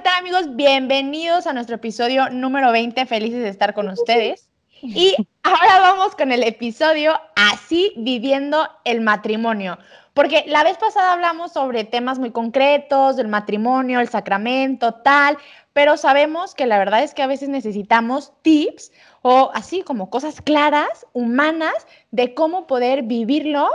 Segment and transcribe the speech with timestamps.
[0.00, 0.56] ¿Qué tal amigos?
[0.56, 3.04] Bienvenidos a nuestro episodio número 20.
[3.04, 4.48] Felices de estar con ustedes.
[4.80, 9.76] Y ahora vamos con el episodio Así viviendo el matrimonio.
[10.14, 15.36] Porque la vez pasada hablamos sobre temas muy concretos, del matrimonio, el sacramento, tal,
[15.74, 20.40] pero sabemos que la verdad es que a veces necesitamos tips o así como cosas
[20.40, 21.74] claras, humanas,
[22.10, 23.68] de cómo poder vivirlo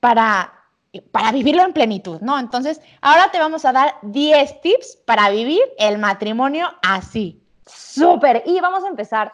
[0.00, 0.57] para
[1.12, 2.38] para vivirlo en plenitud, ¿no?
[2.38, 7.42] Entonces, ahora te vamos a dar 10 tips para vivir el matrimonio así.
[7.66, 8.42] Súper.
[8.46, 9.32] Y vamos a empezar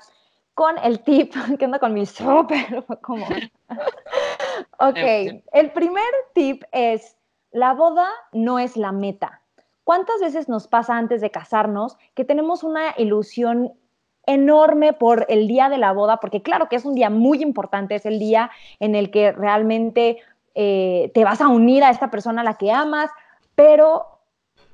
[0.54, 3.26] con el tip, que anda con mi súper como.
[4.78, 4.98] ok,
[5.52, 7.16] el primer tip es,
[7.50, 9.40] la boda no es la meta.
[9.84, 13.74] ¿Cuántas veces nos pasa antes de casarnos que tenemos una ilusión
[14.26, 16.20] enorme por el día de la boda?
[16.20, 18.50] Porque claro que es un día muy importante, es el día
[18.80, 20.22] en el que realmente
[20.54, 23.10] eh, te vas a unir a esta persona a la que amas,
[23.54, 24.06] pero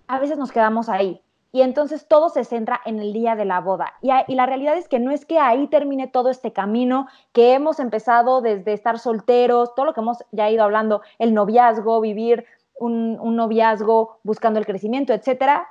[0.06, 1.22] a veces nos quedamos ahí.
[1.52, 3.94] Y entonces todo se centra en el día de la boda.
[4.02, 7.80] Y, la realidad es que no es que ahí termine todo este camino que hemos
[7.80, 12.44] empezado desde estar solteros, todo lo que hemos ya ido hablando, el noviazgo, vivir
[12.78, 15.66] un, un noviazgo buscando el crecimiento, etcétera,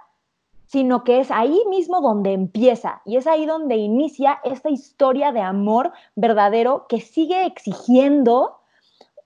[0.65, 5.41] sino que es ahí mismo donde empieza y es ahí donde inicia esta historia de
[5.41, 8.58] amor verdadero que sigue exigiendo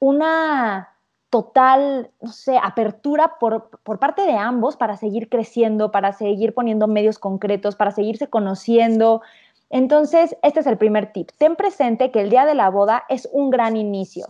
[0.03, 0.89] una
[1.29, 7.19] total, no sé, apertura por, parte de ambos para seguir creciendo, para seguir poniendo medios
[7.19, 9.21] concretos, para seguirse conociendo.
[9.69, 11.29] Entonces, este es el primer tip.
[11.37, 14.27] Ten presente que el día de la boda es un gran inicio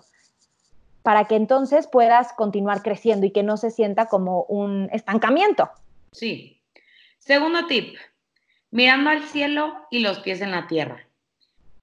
[1.01, 5.71] para que entonces puedas continuar creciendo y que no se sienta como un estancamiento.
[6.11, 6.61] Sí.
[7.17, 7.97] Segundo tip,
[8.69, 11.02] mirando al cielo y los pies en la tierra.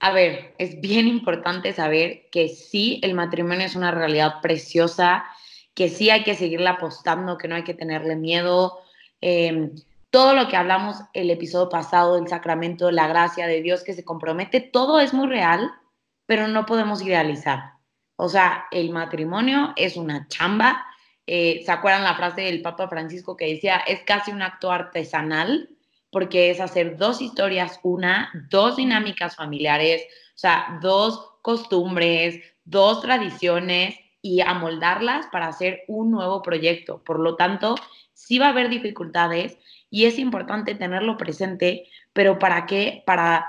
[0.01, 5.27] A ver, es bien importante saber que sí, el matrimonio es una realidad preciosa,
[5.75, 8.79] que sí hay que seguirla apostando, que no hay que tenerle miedo.
[9.21, 9.75] Em,
[10.09, 14.05] todo lo que hablamos el episodio pasado del sacramento, la gracia de Dios que se
[14.05, 15.71] compromete, todo es muy real,
[16.25, 17.75] pero no podemos idealizar.
[18.17, 20.83] O sea, el matrimonio es una chamba.
[21.27, 25.69] Eh, ¿Se acuerdan la frase del Papa Francisco que decía, es casi un acto artesanal?
[26.11, 30.03] Porque es hacer dos historias, una, dos dinámicas familiares,
[30.35, 37.03] o sea, dos costumbres, dos tradiciones y amoldarlas para hacer un nuevo proyecto.
[37.05, 37.77] Por lo tanto,
[38.13, 43.03] sí va a haber dificultades y es importante tenerlo presente, pero ¿para qué?
[43.07, 43.47] Para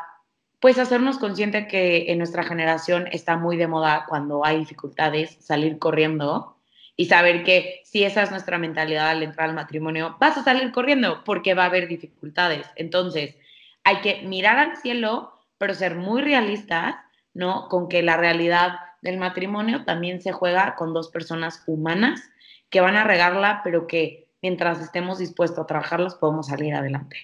[0.59, 5.79] pues hacernos conscientes que en nuestra generación está muy de moda cuando hay dificultades salir
[5.79, 6.60] corriendo
[6.96, 10.72] y saber que si esa es nuestra mentalidad al entrar al matrimonio, vas a salir
[10.72, 12.68] corriendo porque va a haber dificultades.
[12.75, 13.35] Entonces,
[13.84, 16.96] hay que mirar al cielo, pero ser muy realistas,
[17.34, 17.68] ¿no?
[17.69, 22.22] Con que la realidad del matrimonio también se juega con dos personas humanas
[22.69, 27.18] que van a regarla, pero que mientras estemos dispuestos a trabajarlos podemos salir adelante.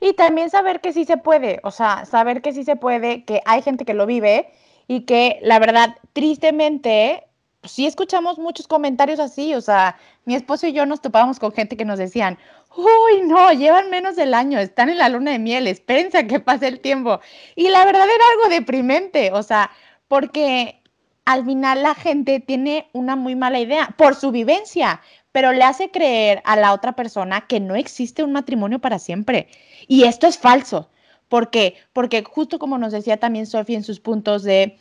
[0.00, 3.40] Y también saber que sí se puede, o sea, saber que sí se puede, que
[3.44, 4.52] hay gente que lo vive
[4.86, 7.24] y que la verdad, tristemente,
[7.64, 11.76] sí escuchamos muchos comentarios así, o sea, mi esposo y yo nos topábamos con gente
[11.76, 12.38] que nos decían,
[12.76, 16.40] uy, no, llevan menos del año, están en la luna de miel, espérense a que
[16.40, 17.20] pase el tiempo.
[17.54, 19.70] Y la verdad era algo deprimente, o sea,
[20.08, 20.82] porque
[21.24, 25.00] al final la gente tiene una muy mala idea por su vivencia,
[25.30, 29.48] pero le hace creer a la otra persona que no existe un matrimonio para siempre.
[29.86, 30.90] Y esto es falso.
[31.28, 31.76] ¿Por qué?
[31.94, 34.76] Porque justo como nos decía también Sofía en sus puntos de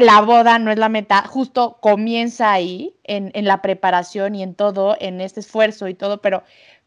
[0.00, 4.96] la boda no es la meta, justo comienza ahí, en, la preparación y en todo,
[5.00, 6.42] en este esfuerzo y todo, pero,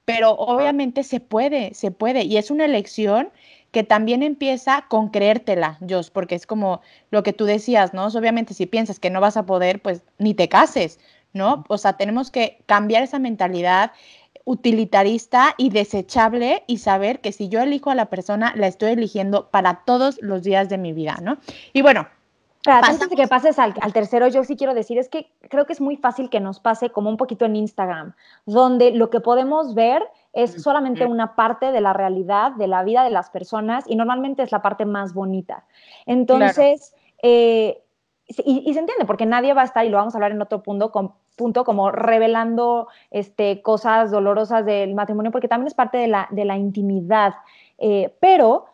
[0.05, 3.29] pero obviamente se puede, se puede, y es una elección
[3.71, 8.05] que también empieza con creértela, Jos, porque es como lo que tú decías, ¿no?
[8.05, 10.99] Obviamente si piensas que no vas a poder, pues ni te cases,
[11.33, 11.63] ¿no?
[11.67, 13.91] O sea, tenemos que cambiar esa mentalidad
[14.45, 19.49] utilitarista y desechable y saber que si yo elijo a la persona, la estoy eligiendo
[19.49, 21.37] para todos los días de mi vida, ¿no?
[21.71, 22.07] Y bueno,
[22.65, 25.81] antes de que pases al, tercero, yo sí quiero decir, es que creo que es
[25.81, 28.13] muy fácil que nos pase como un poquito en Instagram,
[28.45, 33.03] donde lo que podemos ver es solamente una parte de la realidad, de la vida
[33.03, 35.65] de las personas y normalmente es la parte más bonita.
[36.05, 37.83] Entonces, eh,
[38.27, 40.63] y, se entiende, porque nadie va a estar, y lo vamos a hablar en otro
[40.63, 40.91] punto,
[41.35, 46.45] punto como revelando este, cosas dolorosas del matrimonio, porque también es parte de la, de
[46.45, 47.33] la intimidad.
[47.77, 48.65] Eh, pero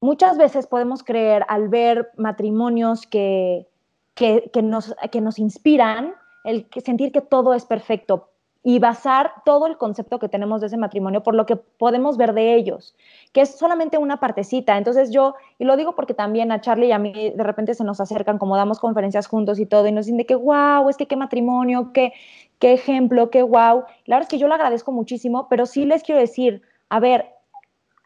[0.00, 3.66] muchas veces podemos creer al ver matrimonios que,
[4.14, 6.14] que, nos, que nos inspiran,
[6.44, 8.30] el sentir que todo es perfecto,
[8.62, 12.34] y basar todo el concepto que tenemos de ese matrimonio por lo que podemos ver
[12.34, 12.94] de ellos,
[13.32, 14.76] que es solamente una partecita.
[14.76, 17.84] Entonces yo, y lo digo porque también a Charlie y a mí de repente se
[17.84, 20.98] nos acercan, como damos conferencias juntos y todo, y nos dicen de que, wow, es
[20.98, 22.12] que qué matrimonio, qué,
[22.58, 23.84] qué ejemplo, qué wow.
[24.04, 26.60] La verdad es que yo lo agradezco muchísimo, pero sí les quiero decir,
[26.90, 27.30] a ver,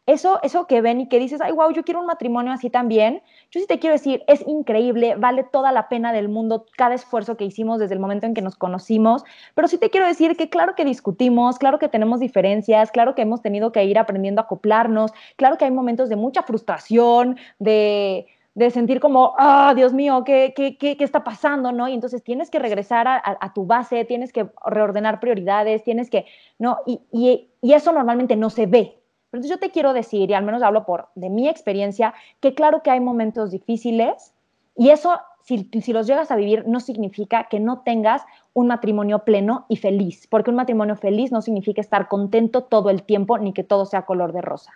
[0.06, 3.22] eso, eso que ven y que dices, ay, wow, yo quiero un matrimonio así también,
[3.50, 7.36] yo sí te quiero decir, es increíble, vale toda la pena del mundo cada esfuerzo
[7.36, 9.24] que hicimos desde el momento en que nos conocimos,
[9.54, 13.22] pero sí te quiero decir que claro que discutimos, claro que tenemos diferencias, claro que
[13.22, 18.26] hemos tenido que ir aprendiendo a acoplarnos, claro que hay momentos de mucha frustración, de,
[18.54, 21.72] de sentir como, ah, Dios mío, ¿qué, qué, qué, qué está pasando?
[21.72, 21.88] ¿no?
[21.88, 26.26] Y entonces tienes que regresar a, tu base, tienes que reordenar prioridades, tienes que,
[26.58, 26.78] ¿no?
[26.86, 28.98] Y, y eso normalmente no se ve,
[29.36, 32.82] entonces yo te quiero decir, y al menos hablo por de mi experiencia, que claro
[32.82, 34.32] que hay momentos difíciles
[34.76, 38.22] y eso, si, si los llegas a vivir, no significa que no tengas
[38.52, 43.02] un matrimonio pleno y feliz, porque un matrimonio feliz no significa estar contento todo el
[43.02, 44.72] tiempo ni que todo sea color de rosa.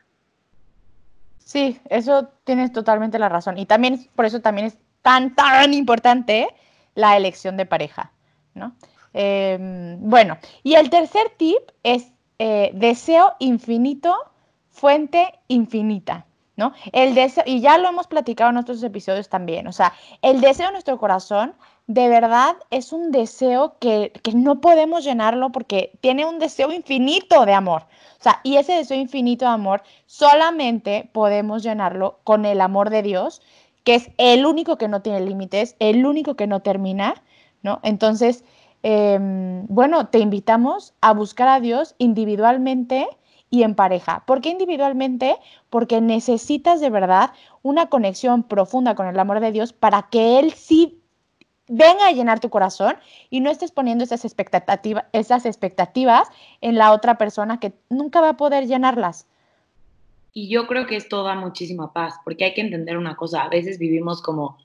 [1.38, 3.56] Sí, eso tienes totalmente la razón.
[3.56, 6.46] Y también, por eso también es tan, tan importante
[6.94, 8.12] la elección de pareja,
[8.54, 8.74] ¿no?
[9.14, 14.14] Em, bueno, y el tercer tip es eh, deseo infinito
[14.78, 16.24] fuente infinita,
[16.56, 16.72] ¿no?
[16.92, 19.92] El deseo, y ya lo hemos platicado en otros episodios también, o sea,
[20.22, 21.54] el deseo de nuestro corazón
[21.88, 27.46] de verdad es un deseo que, que no podemos llenarlo porque tiene un deseo infinito
[27.46, 27.86] de amor.
[28.20, 33.02] O sea, y ese deseo infinito de amor solamente podemos llenarlo con el amor de
[33.02, 33.40] Dios,
[33.84, 37.14] que es el único que no tiene límites, el único que no termina,
[37.62, 37.80] ¿no?
[37.82, 38.44] Entonces,
[38.82, 43.08] em, bueno, te invitamos a buscar a Dios individualmente
[43.50, 44.24] y en pareja.
[44.26, 45.36] ¿Por qué individualmente?
[45.70, 50.52] Porque necesitas de verdad una conexión profunda con el amor de Dios para que Él
[50.52, 50.98] sí
[51.68, 52.96] venga a llenar tu corazón
[53.30, 56.28] y no estés poniendo esas, expectativas, esas expectativas
[56.60, 59.26] en la otra persona que nunca va a poder llenarlas.
[60.32, 63.48] Y yo creo que esto da muchísima paz, porque hay que entender una cosa, a
[63.48, 64.58] veces vivimos como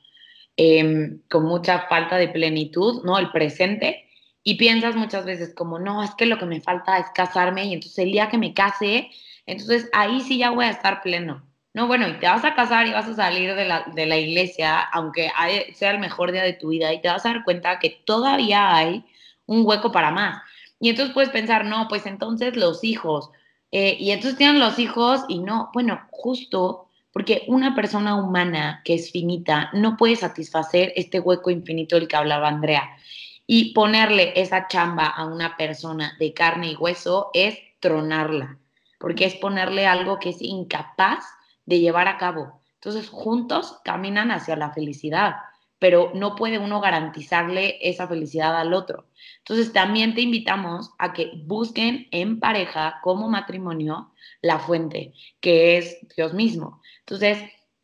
[0.55, 3.17] em, con mucha falta de plenitud, ¿no?
[3.17, 4.07] El presente,
[4.43, 7.73] y piensas muchas veces como, no, es que lo que me falta es casarme y
[7.73, 9.09] entonces el día que me case,
[9.45, 11.43] entonces ahí sí ya voy a estar pleno.
[11.73, 14.17] No, bueno, y te vas a casar y vas a salir de la, de la
[14.17, 15.31] iglesia, aunque
[15.73, 18.75] sea el mejor día de tu vida, y te vas a dar cuenta que todavía
[18.75, 19.03] hay
[19.47, 20.43] un hueco para más.
[20.79, 23.31] Y entonces puedes pensar, no, pues entonces los hijos,
[23.71, 28.93] eh, y entonces tienen los hijos y no, bueno, justo porque una persona humana que
[28.93, 32.83] es finita no puede satisfacer este hueco infinito del que hablaba Andrea.
[33.45, 38.57] Y ponerle esa chamba a una persona de carne y hueso es tronarla,
[38.99, 41.25] porque es ponerle algo que es incapaz
[41.65, 42.61] de llevar a cabo.
[42.75, 45.35] Entonces, juntos caminan hacia la felicidad,
[45.79, 49.07] pero no puede uno garantizarle esa felicidad al otro.
[49.39, 55.97] Entonces, también te invitamos a que busquen en pareja como matrimonio la fuente, que es
[56.15, 56.81] Dios mismo.
[56.99, 57.39] Entonces,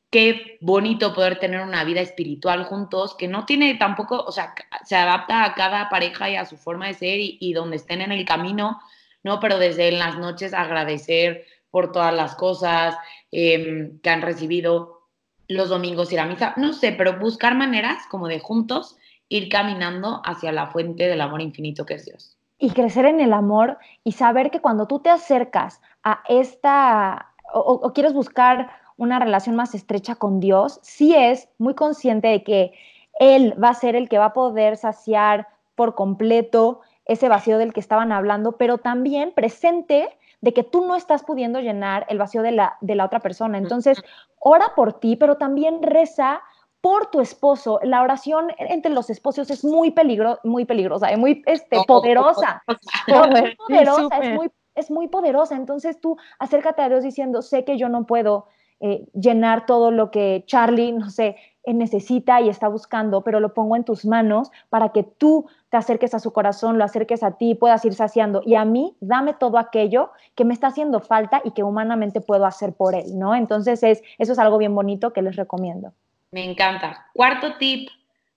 [0.09, 4.95] qué bonito poder tener una vida espiritual juntos, que no tiene tampoco, o sea, se
[4.95, 8.25] adapta a cada pareja y a su forma de ser y, donde estén en el
[8.25, 8.79] camino,
[9.23, 9.39] ¿no?
[9.39, 12.97] Pero desde en las noches agradecer por todas las cosas
[13.31, 15.07] em, que han recibido
[15.47, 18.97] los domingos ir a misa, no sé, pero buscar maneras como de juntos
[19.29, 22.37] ir caminando hacia la fuente del amor infinito que es Dios.
[22.57, 27.93] Y crecer en el amor y saber que cuando tú te acercas a esta, o
[27.93, 28.69] quieres buscar
[28.99, 32.73] una relación más estrecha con Dios, sí es muy consciente de que
[33.19, 37.73] Él va a ser el que va a poder saciar por completo ese vacío del
[37.73, 40.09] que estaban hablando, pero también presente
[40.41, 43.57] de que tú no estás pudiendo llenar el vacío de la, de la otra persona.
[43.57, 44.01] Entonces,
[44.39, 46.41] ora por ti, pero también reza
[46.81, 47.79] por tu esposo.
[47.83, 52.63] La oración entre los esposos es muy, peligro, muy peligrosa, es muy este, poderosa.
[52.67, 55.55] es poderosa, es muy, es muy poderosa.
[55.55, 58.47] Entonces tú acércate a Dios diciendo, sé que yo no puedo,
[58.81, 63.53] eh, llenar todo lo que Charlie, no sé, eh, necesita y está buscando, pero lo
[63.53, 67.37] pongo en tus manos para que tú te acerques a su corazón, lo acerques a
[67.37, 68.41] ti, puedas ir saciando.
[68.45, 72.45] Y a mí, dame todo aquello que me está haciendo falta y que humanamente puedo
[72.45, 73.35] hacer por él, ¿no?
[73.35, 75.93] Entonces, es, eso es algo bien bonito que les recomiendo.
[76.31, 77.07] Me encanta.
[77.13, 77.89] Cuarto tip,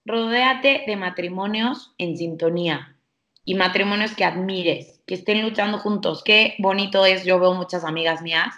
[0.05, 2.97] rodéate de matrimonios en sintonía
[3.45, 6.21] y matrimonios que admires, que estén luchando juntos.
[6.23, 8.53] Qué bonito es, yo veo muchas amigas mías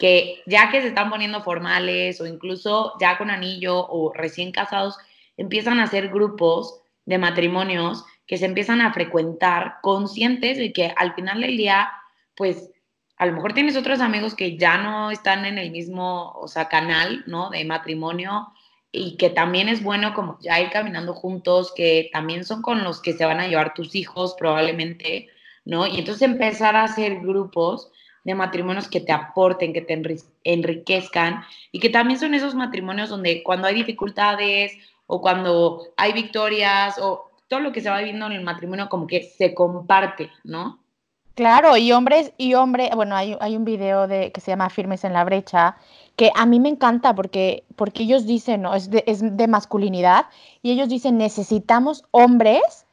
[0.00, 4.96] que ya que se están poniendo formales o incluso ya con anillo o recién casados,
[5.36, 11.14] empiezan a hacer grupos de matrimonios que se empiezan a frecuentar conscientes de que al
[11.14, 11.90] final del día,
[12.34, 12.70] pues
[13.18, 16.68] a lo mejor tienes otros amigos que ya no están en el mismo, o sea,
[16.68, 17.50] canal, ¿no?
[17.50, 18.48] De matrimonio
[18.92, 23.02] y que también es bueno como ya ir caminando juntos, que también son con los
[23.02, 25.28] que se van a llevar tus hijos probablemente,
[25.66, 25.86] ¿no?
[25.86, 27.92] Y entonces empezar a hacer grupos
[28.24, 30.02] de matrimonios que te aporten, que te
[30.44, 34.72] enriquezcan y que también son esos matrimonios donde cuando hay dificultades
[35.06, 39.06] o cuando hay victorias o todo lo que se va viviendo en el matrimonio como
[39.06, 40.80] que se comparte, ¿no?
[41.34, 45.04] Claro, y hombres y hombres, bueno, hay, hay, un video de, que se llama Firmes
[45.04, 45.76] en la brecha,
[46.16, 48.74] que a mí me encanta porque, porque ellos dicen, ¿no?
[48.74, 50.26] Es de, es de masculinidad,
[50.60, 52.86] y ellos dicen, necesitamos hombres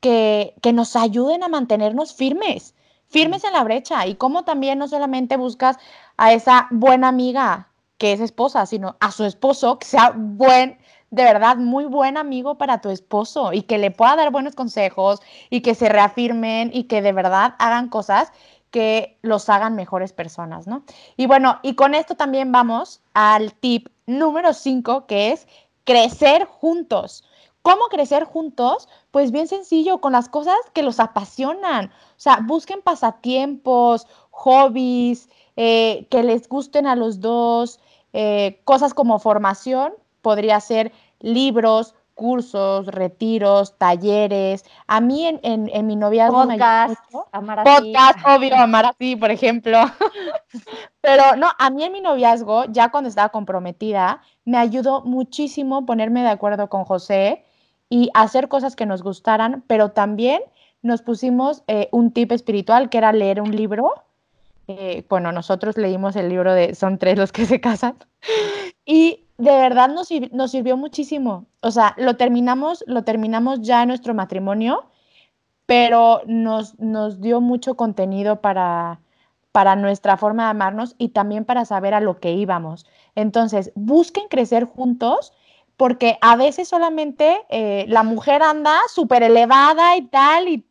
[0.00, 2.74] que, que nos ayuden a mantenernos firmes,
[3.14, 5.78] firmes en la brecha, y como también no solamente buscas
[6.16, 10.78] a esa buena amiga que es esposa, sino a su esposo que sea buen,
[11.10, 15.20] de verdad muy buen amigo para tu esposo y que le pueda dar buenos consejos
[15.48, 18.32] y que se reafirmen y que de verdad hagan cosas
[18.72, 20.82] que los hagan mejores personas, ¿no?
[21.16, 25.46] Y bueno, y con esto también vamos al tip número 5, que es
[25.84, 27.22] crecer juntos.
[27.64, 28.90] ¿Cómo crecer juntos?
[29.10, 31.86] Pues bien sencillo, con las cosas que los apasionan.
[31.86, 37.80] O sea, busquen pasatiempos, hobbies, eh, que les gusten a los dos,
[38.12, 44.66] eh, cosas como formación, podría ser libros, cursos, retiros, talleres.
[44.86, 47.00] A mí en, en, mi noviazgo podcast,
[47.32, 49.78] amar podcast, obvio, amar así, por ejemplo.
[51.00, 56.20] Pero no, a mí en mi noviazgo, ya cuando estaba comprometida, me ayudó muchísimo ponerme
[56.20, 57.42] de acuerdo con José
[57.88, 60.40] y hacer cosas que nos gustaran, pero también
[60.82, 63.92] nos pusimos eh, un tip espiritual que era leer un libro.
[64.68, 67.96] Eh, bueno, nosotros leímos el libro de Son tres los que se casan.
[68.86, 71.46] Y de verdad nos, nos, sirvió muchísimo.
[71.60, 74.84] O sea, lo terminamos, lo terminamos ya en nuestro matrimonio,
[75.64, 79.00] pero nos, nos dio mucho contenido para,
[79.52, 82.86] para nuestra forma de amarnos y también para saber a lo que íbamos.
[83.14, 85.32] Entonces, busquen crecer juntos
[85.76, 90.66] porque a veces solamente eh, la mujer anda súper elevada y tal y,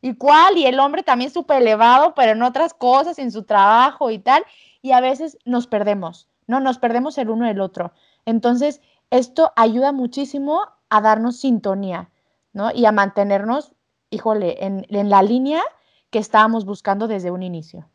[0.00, 4.10] y cual, y el hombre también súper elevado, pero en otras cosas, en su trabajo
[4.10, 4.44] y tal,
[4.82, 6.60] y a veces nos perdemos, ¿no?
[6.60, 7.92] Nos perdemos el uno del otro.
[8.24, 12.10] Entonces, esto ayuda muchísimo a darnos sintonía,
[12.52, 12.70] ¿no?
[12.72, 13.72] Y a mantenernos,
[14.10, 15.62] híjole, en, la línea
[16.10, 17.88] que estábamos buscando desde un inicio.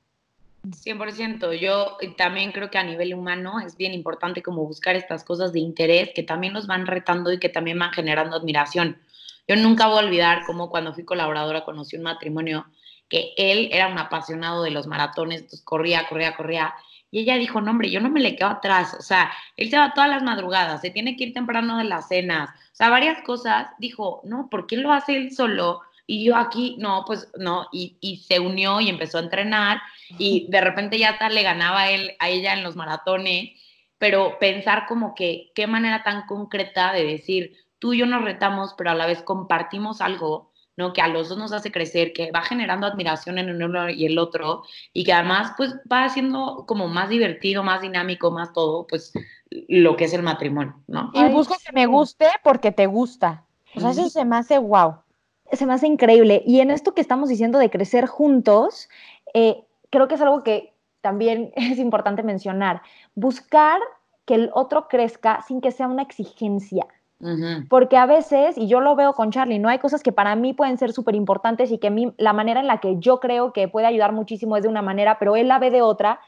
[0.64, 1.54] 100%.
[1.54, 5.60] Yo también creo que a nivel humano es bien importante como buscar estas cosas de
[5.60, 8.98] interés que también nos van retando y que también van generando admiración.
[9.48, 12.66] Yo nunca voy a olvidar cómo cuando fui colaboradora conocí un matrimonio
[13.10, 16.74] que él era un apasionado de los maratones, entonces corría, corría, corría,
[17.14, 18.96] y ella dijo, no, hombre, yo no me le quedo atrás.
[18.98, 22.08] O sea, él se va todas las madrugadas, se tiene que ir temprano de las
[22.08, 22.50] cenas.
[22.50, 23.68] O sea, varias cosas.
[23.78, 25.82] Dijo, no, ¿por qué lo hace él solo?
[26.06, 27.68] Y yo aquí, no, pues no.
[27.72, 29.82] Y, y se unió y empezó a entrenar.
[30.18, 33.52] Y de repente ya tal le ganaba él, a ella en los maratones.
[33.98, 38.74] Pero pensar como que qué manera tan concreta de decir, tú y yo nos retamos,
[38.78, 40.94] pero a la vez compartimos algo ¿no?
[40.94, 44.18] Que a los dos nos hace crecer, que va generando admiración en uno y el
[44.18, 49.14] otro, y que además, pues, va haciendo como más divertido, más dinámico, más todo, pues,
[49.50, 51.12] lo que es el matrimonio, ¿no?
[51.14, 53.46] Y busco que me guste porque te gusta.
[53.76, 54.96] O sea, eso se me hace wow.
[55.54, 56.44] Se me hace increíble.
[56.46, 58.90] Y en esto que estamos diciendo de crecer juntos,
[59.34, 62.82] eh, creo que es algo que también es importante mencionar.
[63.16, 63.80] Buscar
[64.26, 66.88] que el otro crezca sin que sea una exigencia.
[67.70, 70.54] Porque a veces, y yo lo veo con Charlie, no hay cosas que para mí
[70.54, 73.88] pueden ser súper importantes y que la manera en la que yo creo que puede
[73.88, 76.20] ayudar muchísimo es de una manera, pero él la ve de otra.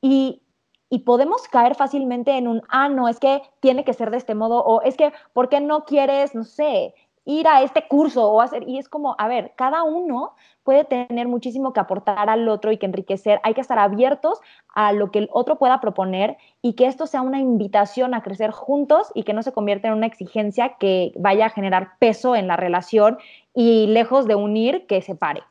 [0.00, 0.42] Y,
[0.88, 4.34] y podemos caer fácilmente en un, ah, no, es que tiene que ser de este
[4.34, 8.40] modo, o es que, ¿por qué no quieres, no sé, ir a este curso o
[8.40, 12.72] hacer, y es como, a ver, cada uno puede tener muchísimo que aportar al otro
[12.72, 14.40] y que enriquecer, hay que estar abiertos
[14.74, 18.50] a lo que el otro pueda proponer y que esto sea una invitación a crecer
[18.50, 22.46] juntos y que no se convierta en una exigencia que vaya a generar peso en
[22.46, 23.18] la relación
[23.54, 25.42] y lejos de unir, que separe.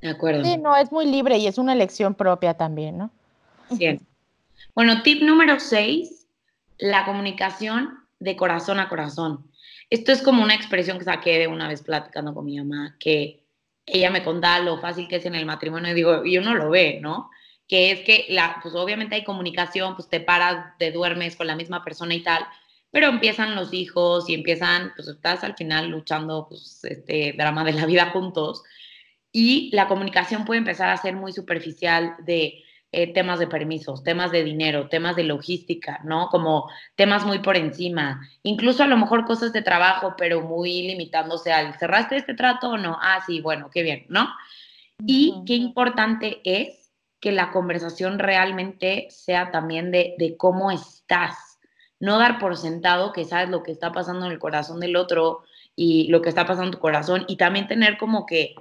[0.00, 0.44] De acuerdo.
[0.44, 3.10] Sí, no, es muy libre y es una elección propia también, ¿no?
[3.76, 4.00] Sí.
[4.74, 6.26] Bueno, tip número seis,
[6.78, 9.44] la comunicación de corazón a corazón.
[9.90, 13.44] Esto es como una expresión que saqué de una vez platicando con mi mamá, que
[13.86, 16.70] ella me contaba lo fácil que es en el matrimonio y digo, y uno lo
[16.70, 17.30] ve, ¿no?
[17.66, 21.56] Que es que, la, pues obviamente hay comunicación, pues te paras, te duermes con la
[21.56, 22.46] misma persona y tal,
[22.90, 27.72] pero empiezan los hijos y empiezan, pues estás al final luchando, pues, este drama de
[27.72, 28.62] la vida juntos.
[29.32, 34.32] Y la comunicación puede empezar a ser muy superficial de eh, temas de permisos, temas
[34.32, 36.28] de dinero, temas de logística, ¿no?
[36.28, 41.52] Como temas muy por encima, incluso a lo mejor cosas de trabajo, pero muy limitándose
[41.52, 42.96] al, ¿cerraste este trato o no?
[43.02, 44.28] Ah, sí, bueno, qué bien, ¿no?
[45.06, 46.90] Y qué importante es
[47.20, 51.58] que la conversación realmente sea también de, de cómo estás,
[52.00, 55.42] no dar por sentado que sabes lo que está pasando en el corazón del otro
[55.76, 58.54] y lo que está pasando en tu corazón y también tener como que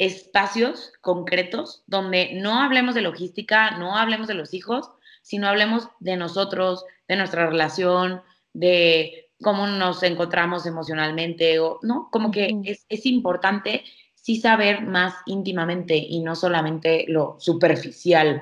[0.00, 4.90] espacios concretos donde no hablemos de logística, no hablemos de los hijos,
[5.20, 8.22] sino hablemos de nosotros, de nuestra relación,
[8.54, 15.14] de cómo nos encontramos emocionalmente, o no, como que es, es importante sí saber más
[15.26, 18.40] íntimamente y no solamente lo superficial.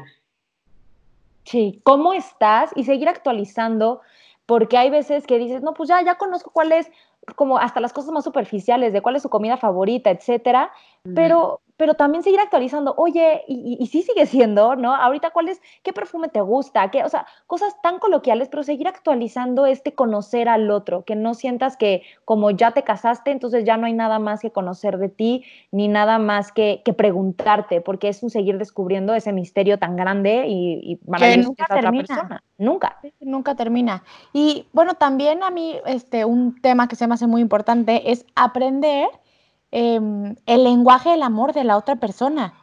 [1.42, 2.70] Sí, ¿cómo estás?
[2.76, 4.00] Y seguir actualizando,
[4.46, 6.88] porque hay veces que dices, no, pues ya, ya conozco cuál es,
[7.34, 10.70] como hasta las cosas más superficiales de cuál es su comida favorita, etcétera,
[11.14, 14.94] pero pero también seguir actualizando, oye, y, sí sigue siendo, ¿no?
[14.94, 16.90] Ahorita, ¿cuál es, qué perfume te gusta?
[16.90, 21.34] ¿Qué, o sea, cosas tan coloquiales, pero seguir actualizando este conocer al otro, que no
[21.34, 25.08] sientas que como ya te casaste, entonces ya no hay nada más que conocer de
[25.08, 29.94] ti, ni nada más que, que preguntarte, porque es un seguir descubriendo ese misterio tan
[29.94, 32.04] grande y, y maravilloso que nunca termina.
[32.06, 32.42] Persona.
[32.58, 33.00] Nunca.
[33.20, 34.02] nunca termina.
[34.32, 38.26] Y bueno, también a mí este, un tema que se me hace muy importante es
[38.34, 39.08] aprender
[39.70, 42.54] Em, el lenguaje del amor de la otra persona.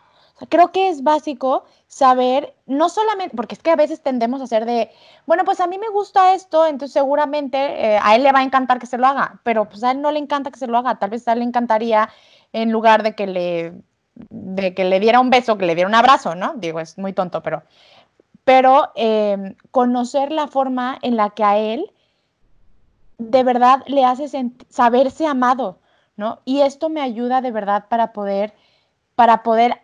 [0.49, 4.65] creo que es básico saber, no solamente, porque es que a veces tendemos a ser
[4.65, 4.91] de,
[5.27, 8.43] bueno, pues a mí me gusta esto, entonces seguramente eh, a él le va a
[8.43, 10.77] encantar que se lo haga, pero pues a él no le encanta que se lo
[10.77, 12.09] haga, tal vez a él le encantaría
[12.53, 13.73] en lugar de que le,
[14.15, 16.53] de que le diera un beso, que le diera un abrazo, ¿no?
[16.55, 17.63] Digo, es muy tonto, pero,
[18.43, 21.91] pero em, conocer la forma en la que a él
[23.19, 24.27] de verdad le hace
[24.69, 25.79] saberse amado
[26.17, 26.39] ¿no?
[26.45, 28.53] Y esto me ayuda de verdad para poder,
[29.15, 29.81] para poder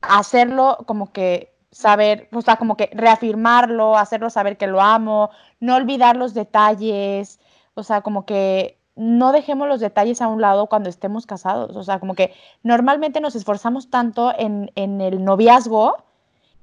[0.00, 5.30] hacerlo como que saber, o sea, como que reafirmarlo, hacerlo saber que lo amo,
[5.60, 7.40] no olvidar los detalles,
[7.74, 11.84] o sea, como que no dejemos los detalles a un lado cuando estemos casados, o
[11.84, 12.32] sea, como que
[12.62, 15.96] normalmente nos esforzamos tanto en, en el noviazgo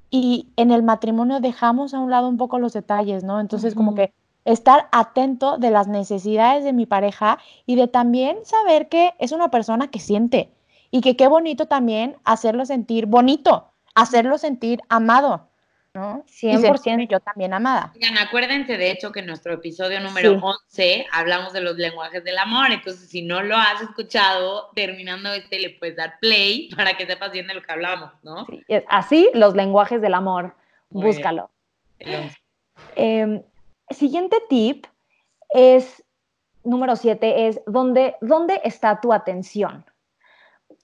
[0.09, 3.39] y en el matrimonio dejamos a un lado un poco los detalles, ¿no?
[3.39, 4.13] Entonces, como que
[4.45, 9.49] estar atento de las necesidades de mi pareja y de también saber que es una
[9.49, 10.51] persona que siente
[10.91, 15.49] y que qué bonito también hacerlo sentir bonito, hacerlo sentir amado.
[15.95, 16.25] ¿no?
[16.25, 17.93] 100% y yo también amada.
[17.95, 22.37] Oigan, acuérdense de hecho que en nuestro episodio número 11 hablamos de los lenguajes del
[22.37, 27.07] amor, entonces si no lo has escuchado, terminando este le puedes dar play para que
[27.07, 28.45] sepas bien de lo que hablamos, ¿no?
[28.45, 30.55] Sí, así, los lenguajes del amor,
[30.89, 31.49] búscalo.
[33.89, 34.85] Siguiente tip
[35.49, 36.03] es,
[36.63, 39.85] número siete, es ¿dónde, ¿dónde está tu atención?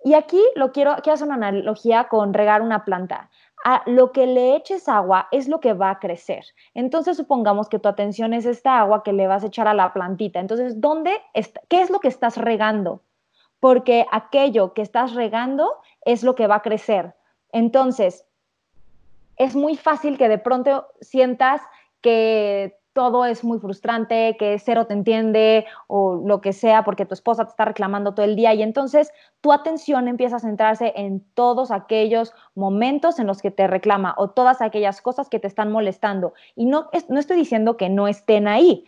[0.03, 3.29] Y aquí lo quiero, quiero hacer una analogía con regar una planta.
[3.63, 6.45] A lo que le eches agua es lo que va a crecer.
[6.73, 9.93] Entonces supongamos que tu atención es esta agua que le vas a echar a la
[9.93, 10.39] plantita.
[10.39, 11.21] Entonces, ¿dónde
[11.69, 13.03] ¿qué es lo que estás regando?
[13.59, 17.13] Porque aquello que estás regando es lo que va a crecer.
[17.51, 18.25] Entonces,
[19.37, 21.61] es muy fácil que de pronto sientas
[22.01, 27.13] que todo es muy frustrante, que cero te entiende o lo que sea porque tu
[27.13, 31.23] esposa te está reclamando todo el día y entonces tu atención empieza a centrarse en
[31.33, 35.71] todos aquellos momentos en los que te reclama o todas aquellas cosas que te están
[35.71, 36.33] molestando.
[36.55, 38.85] Y no, no estoy diciendo que no estén ahí,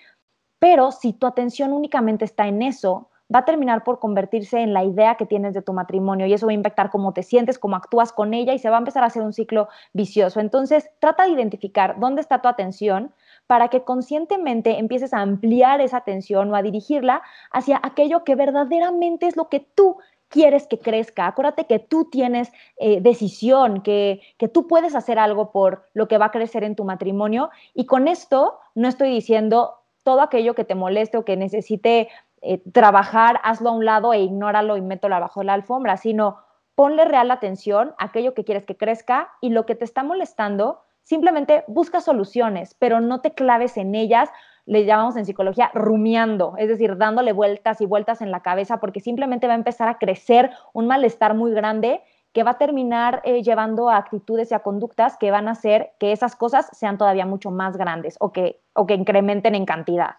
[0.59, 4.83] pero si tu atención únicamente está en eso, va a terminar por convertirse en la
[4.83, 7.75] idea que tienes de tu matrimonio y eso va a impactar cómo te sientes, cómo
[7.75, 10.39] actúas con ella y se va a empezar a hacer un ciclo vicioso.
[10.39, 13.13] Entonces, trata de identificar dónde está tu atención
[13.47, 19.27] para que conscientemente empieces a ampliar esa atención o a dirigirla hacia aquello que verdaderamente
[19.27, 19.97] es lo que tú
[20.29, 21.27] quieres que crezca.
[21.27, 26.17] Acuérdate que tú tienes eh, decisión, que, que tú puedes hacer algo por lo que
[26.17, 27.51] va a crecer en tu matrimonio.
[27.75, 32.09] Y con esto no estoy diciendo todo aquello que te moleste o que necesite
[32.41, 36.39] eh, trabajar, hazlo a un lado e ignóralo y mételo abajo de la alfombra, sino
[36.75, 40.81] ponle real atención a aquello que quieres que crezca y lo que te está molestando,
[41.03, 44.29] Simplemente busca soluciones, pero no te claves en ellas,
[44.65, 49.01] le llamamos en psicología rumiando, es decir, dándole vueltas y vueltas en la cabeza, porque
[49.01, 53.43] simplemente va a empezar a crecer un malestar muy grande que va a terminar eh,
[53.43, 57.25] llevando a actitudes y a conductas que van a hacer que esas cosas sean todavía
[57.25, 60.15] mucho más grandes o que, o que incrementen en cantidad.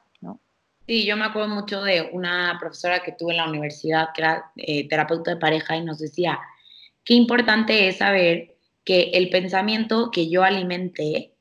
[0.86, 4.52] Sí, yo me acuerdo mucho de una profesora que tuve en la universidad que era
[4.56, 6.38] eh, terapeuta de pareja y nos decía,
[7.04, 8.53] qué importante es saber
[8.84, 11.34] que el pensamiento que yo alimente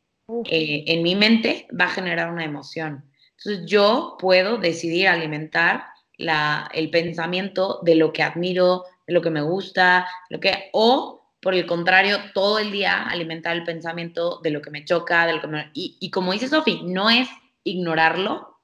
[0.46, 3.06] eh, en mi mente va a generar una emoción.
[3.38, 5.86] Entonces yo puedo decidir alimentar
[6.18, 11.24] la, el pensamiento de lo que admiro, de lo que me gusta, lo que, o
[11.42, 15.34] por el contrario, todo el día alimentar el pensamiento de lo que me choca, de
[15.34, 15.72] lo que me...
[15.74, 17.28] Y, y como dice Sofi, no es
[17.66, 18.60] ignorarlo,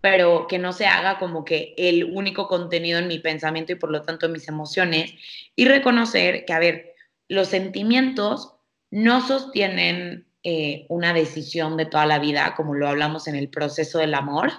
[0.00, 3.90] pero que no se haga como que el único contenido en mi pensamiento y por
[3.90, 5.12] lo tanto en mis emociones,
[5.56, 6.94] y reconocer que, a ver,
[7.30, 8.54] los sentimientos
[8.90, 14.00] no sostienen eh, una decisión de toda la vida, como lo hablamos en el proceso
[14.00, 14.50] del amor,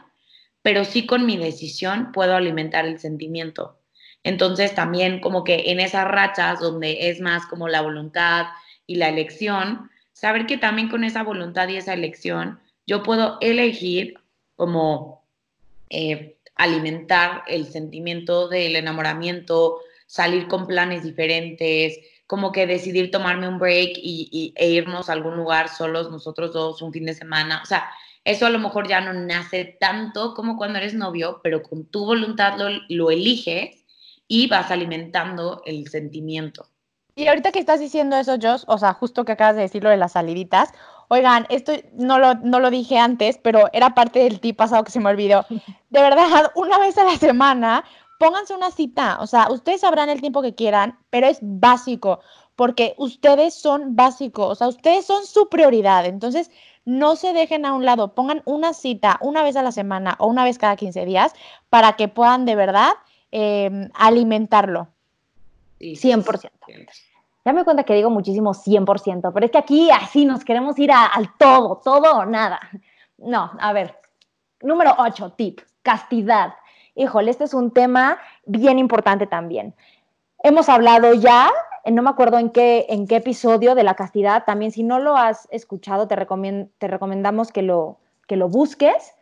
[0.61, 3.77] pero sí con mi decisión puedo alimentar el sentimiento.
[4.23, 8.45] Entonces también como que en esas rachas donde es más como la voluntad
[8.87, 14.13] y la elección, saber que también con esa voluntad y esa elección yo puedo elegir
[14.55, 15.25] como
[15.89, 21.99] eh, alimentar el sentimiento del enamoramiento, salir con planes diferentes,
[22.31, 26.81] como que decidir tomarme un break y, e irnos a algún lugar solos nosotros dos
[26.81, 27.59] un fin de semana.
[27.61, 27.89] O sea,
[28.23, 32.05] eso a lo mejor ya no nace tanto como cuando eres novio, pero con tu
[32.05, 33.83] voluntad lo, lo eliges
[34.29, 36.69] y vas alimentando el sentimiento.
[37.15, 39.89] Y ahorita que estás diciendo eso, Josh, o sea, justo que acabas de decir lo
[39.89, 40.73] de las saliditas,
[41.09, 44.91] oigan, esto no lo, no lo dije antes, pero era parte del tip pasado que
[44.91, 45.45] se me olvidó.
[45.89, 47.83] De verdad, una vez a la semana,
[48.21, 52.19] pónganse una cita, o sea, ustedes sabrán el tiempo que quieran, pero es básico,
[52.55, 56.51] porque ustedes son básicos, o sea, ustedes son su prioridad, entonces
[56.85, 60.27] no se dejen a un lado, pongan una cita una vez a la semana o
[60.27, 61.33] una vez cada 15 días
[61.71, 62.91] para que puedan de verdad
[63.31, 64.87] em, alimentarlo.
[65.79, 66.51] 100%.
[67.43, 70.91] Ya me cuenta que digo muchísimo 100%, pero es que aquí así nos queremos ir
[70.91, 72.59] al todo, todo o nada.
[73.17, 73.97] No, a ver.
[74.61, 76.53] Número 8, tip, castidad
[76.95, 79.73] híjole, este es un tema bien importante también.
[80.43, 81.51] Hemos hablado ya,
[81.85, 85.15] no me acuerdo en qué, en qué episodio de la castidad, también si no lo
[85.15, 86.15] has escuchado, te,
[86.77, 89.13] te recomendamos que lo, que lo busques,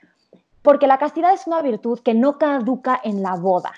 [0.62, 3.73] porque la castidad es una virtud que no caduca en la boda.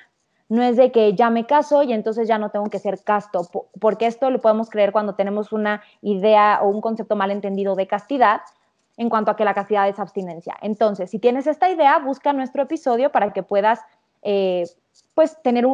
[0.49, 3.47] No es de que ya me caso y entonces ya no tengo que ser casto,
[3.79, 7.87] porque esto lo podemos creer cuando tenemos una idea o un concepto mal entendido de
[7.87, 8.41] castidad,
[9.01, 10.55] en cuanto a que la castidad es abstinencia.
[10.61, 13.79] Entonces, si tienes esta idea, busca nuestro episodio para que puedas
[14.21, 14.65] eh,
[15.15, 15.65] pues tener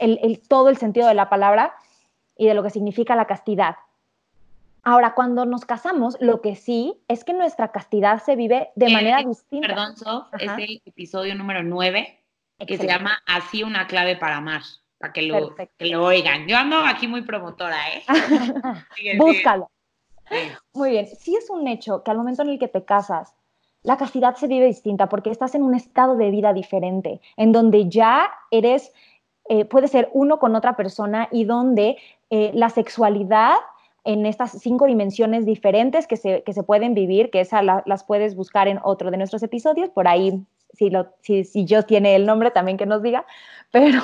[0.00, 1.76] el, todo el sentido de la palabra
[2.36, 3.76] y de lo que significa la castidad.
[4.82, 8.92] Ahora, cuando nos casamos, lo que sí es que nuestra castidad se vive de eh,
[8.92, 9.68] manera distinta.
[9.68, 12.18] Perdón, Sof, es el episodio número 9,
[12.66, 14.62] que se llama Así una clave para amar,
[14.98, 16.48] para que lo, que lo oigan.
[16.48, 18.02] Yo ando aquí muy promotora, ¿eh?
[19.18, 19.70] Búscalo.
[20.72, 23.34] Muy bien, sí es un hecho que al momento en el que te casas,
[23.82, 27.88] la castidad se vive distinta porque estás en un estado de vida diferente, en donde
[27.88, 28.92] ya eres,
[29.48, 31.96] eh, puede ser uno con otra persona y donde
[32.30, 33.56] eh, la sexualidad
[34.04, 38.80] en estas cinco dimensiones diferentes que se, pueden vivir, que esas las puedes buscar en
[38.82, 42.86] otro de nuestros episodios, por ahí, si, lo, si, yo tiene el nombre también que
[42.86, 43.26] nos diga,
[43.70, 44.02] pero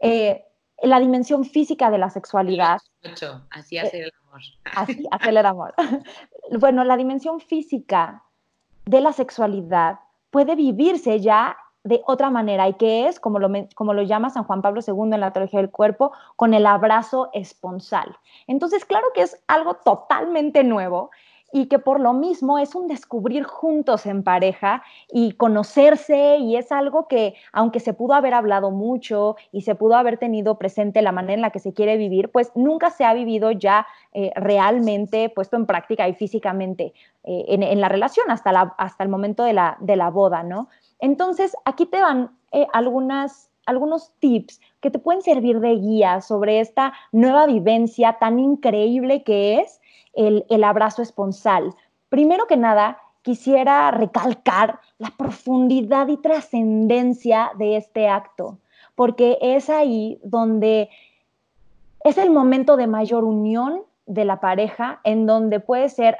[0.00, 0.44] eh,
[0.82, 2.78] la dimensión física de la sexualidad.
[3.50, 4.12] Así hace el
[4.76, 5.74] Así hace el amor.
[6.58, 8.24] Bueno, la dimensión física
[8.84, 13.94] de la sexualidad puede vivirse ya de otra manera y que es, como lo, como
[13.94, 18.16] lo llama San Juan Pablo II en la teología del cuerpo, con el abrazo esponsal.
[18.46, 21.10] Entonces, claro que es algo totalmente nuevo
[21.52, 26.72] y que por lo mismo es un descubrir juntos en pareja y conocerse y es
[26.72, 31.12] algo que aunque se pudo haber hablado mucho y se pudo haber tenido presente la
[31.12, 35.28] manera en la que se quiere vivir, pues nunca se ha vivido ya eh, realmente
[35.28, 39.76] puesto en práctica y físicamente eh, en, la relación hasta, hasta el momento de la,
[39.80, 40.68] de la boda, ¿no?
[40.98, 46.94] Entonces, aquí te van eh, algunos tips que te pueden servir de guía sobre esta
[47.12, 49.81] nueva vivencia tan increíble que es
[50.14, 51.74] el, abrazo esponsal.
[52.08, 58.58] Primero que nada, quisiera recalcar la profundidad y trascendencia de este acto,
[58.94, 60.90] porque es ahí donde
[62.04, 66.18] es el momento de mayor unión de la pareja, en donde puede ser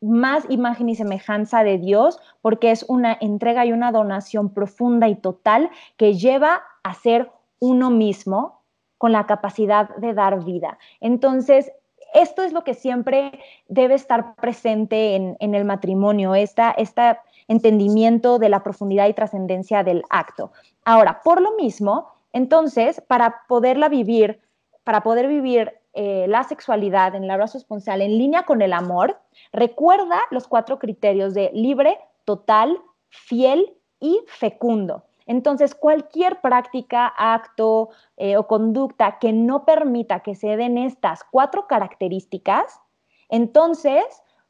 [0.00, 5.16] más imagen y semejanza de Dios, porque es una entrega y una donación profunda y
[5.16, 8.60] total que lleva a ser uno mismo
[8.98, 10.78] con la capacidad de dar vida.
[11.00, 11.72] Entonces,
[12.14, 16.62] esto es lo que siempre debe estar presente en, el matrimonio, este
[17.48, 20.52] entendimiento de la profundidad y trascendencia del acto.
[20.84, 24.40] Ahora, por lo mismo, entonces, para poderla vivir,
[24.84, 29.18] para poder vivir eh, la sexualidad en el abrazo esponsal en línea con el amor,
[29.52, 35.04] recuerda los cuatro criterios de libre, total, fiel y fecundo.
[35.26, 41.66] Entonces, cualquier práctica, acto eh, o conducta que no permita que se den estas cuatro
[41.66, 42.80] características,
[43.28, 44.04] entonces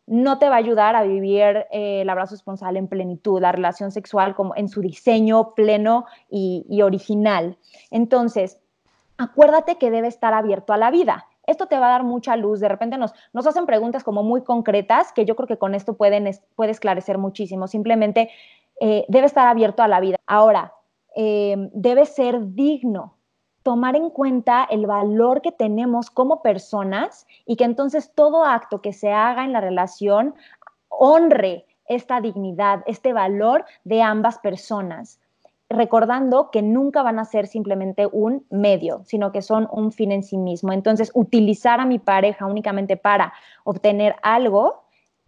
[0.07, 3.91] no te va a ayudar a vivir eh, el abrazo esponsal en plenitud, la relación
[3.91, 7.57] sexual como en su diseño pleno y, y original.
[7.91, 8.61] Entonces,
[9.17, 11.27] acuérdate que debe estar abierto a la vida.
[11.47, 12.61] Esto te va a dar mucha luz.
[12.61, 15.95] De repente nos, nos hacen preguntas como muy concretas que yo creo que con esto
[15.95, 17.67] pueden, puede esclarecer muchísimo.
[17.69, 18.31] Simplemente
[18.81, 20.17] eh, debe estar abierto a la vida.
[20.27, 20.73] Ahora,
[21.17, 23.17] eh, debe ser digno,
[23.63, 28.93] tomar en cuenta el valor que tenemos como personas y que entonces todo acto que
[28.93, 30.35] se haga en la relación
[30.89, 35.21] honre esta dignidad, este valor de ambas personas
[35.69, 40.23] recordando que nunca van a ser simplemente un medio, sino que son un fin en
[40.23, 40.73] sí mismo.
[40.73, 43.33] Entonces, utilizar a mi pareja únicamente para
[43.65, 44.85] obtener algo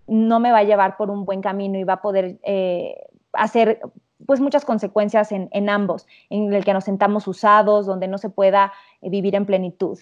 [0.07, 3.07] no me va a llevar por un buen camino y va a poder eh,
[3.39, 3.81] hacer
[4.27, 8.31] pues muchas consecuencias en, en, ambos, en el que nos sentamos usados, donde no se
[8.31, 8.73] pueda
[9.03, 9.99] eh, vivir en plenitud.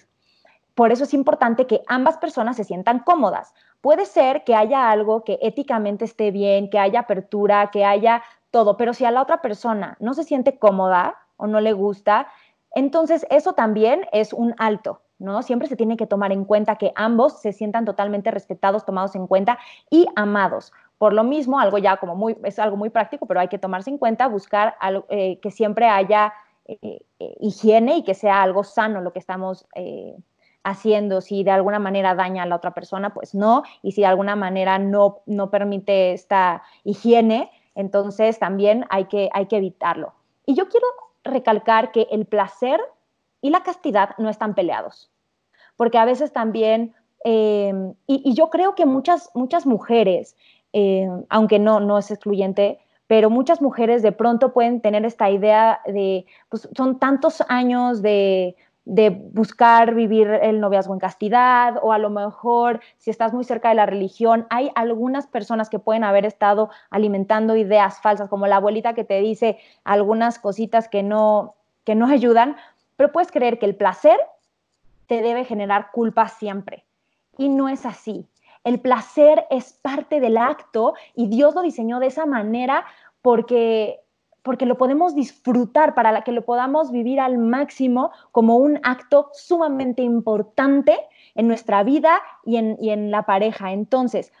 [0.73, 3.53] Por eso es importante que ambas personas se sientan cómodas.
[3.81, 8.77] Puede ser que haya algo que éticamente esté bien, que haya apertura, que haya todo,
[8.77, 12.27] pero si a la otra persona no se siente cómoda o no le gusta,
[12.71, 15.43] entonces eso también es un alto, ¿no?
[15.43, 19.27] Siempre se tiene que tomar en cuenta que ambos se sientan totalmente respetados, tomados en
[19.27, 20.73] cuenta y amados.
[20.97, 23.89] Por lo mismo, algo ya como muy, es algo muy práctico, pero hay que tomarse
[23.89, 26.33] en cuenta, buscar algo, eh, que siempre haya
[26.65, 29.67] eh, eh, higiene y que sea algo sano lo que estamos
[30.63, 31.21] haciendo.
[31.21, 33.63] Si de alguna manera daña a la otra persona, pues no.
[33.81, 39.45] Y si de alguna manera no, no permite esta higiene, entonces también hay que, hay
[39.47, 40.13] que evitarlo.
[40.45, 40.87] Y yo quiero
[41.23, 42.79] recalcar que el placer
[43.41, 45.11] y la castidad no están peleados,
[45.75, 50.35] porque a veces también, em, y, yo creo que muchas, muchas mujeres,
[50.77, 55.79] em, aunque no, no es excluyente, pero muchas mujeres de pronto pueden tener esta idea
[55.85, 61.97] de, pues son tantos años de, de buscar vivir el noviazgo en castidad o a
[61.97, 66.25] lo mejor si estás muy cerca de la religión, hay algunas personas que pueden haber
[66.25, 71.95] estado alimentando ideas falsas, como la abuelita que te dice algunas cositas que no, que
[71.95, 72.57] no ayudan,
[72.97, 74.17] pero puedes creer que el placer
[75.07, 76.83] te debe generar culpa siempre.
[77.37, 78.27] Y no es así.
[78.65, 82.85] El placer es parte del acto y Dios lo diseñó de esa manera
[83.21, 84.01] porque
[84.45, 90.03] porque lo podemos disfrutar, para que lo podamos vivir al máximo como un acto sumamente
[90.03, 90.99] importante
[91.33, 93.71] en nuestra vida y en, la pareja.
[93.71, 94.31] Entonces,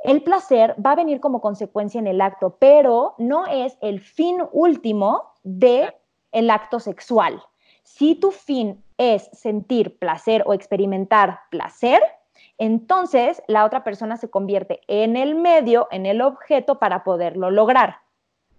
[0.00, 4.42] el placer va a venir como consecuencia en el acto, pero no es el fin
[4.50, 5.94] último del
[6.32, 7.40] el acto sexual.
[7.84, 12.02] Si tu fin es sentir placer o experimentar placer,
[12.58, 17.98] entonces la otra persona se convierte en el medio, en el objeto para poderlo lograr.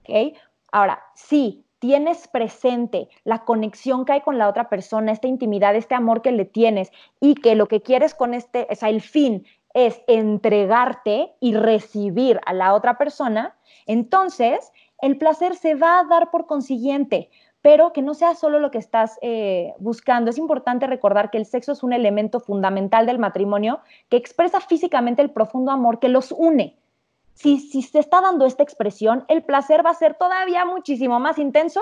[0.01, 0.35] ¿okay?
[0.71, 5.95] Ahora, si tienes presente la conexión que hay con la otra persona, esta intimidad, este
[5.95, 9.45] amor que le tienes y que lo que quieres con este, o sea, el fin
[9.73, 16.31] es entregarte y recibir a la otra persona, entonces el placer se va a dar
[16.31, 17.29] por consiguiente,
[17.69, 20.31] pero que no sea solo lo que estás eh, buscando.
[20.31, 25.21] Es importante recordar que el sexo es un elemento fundamental del matrimonio que expresa físicamente
[25.21, 26.79] el profundo amor que los une
[27.35, 31.81] si, se está dando esta expresión, el placer va a ser todavía muchísimo más intenso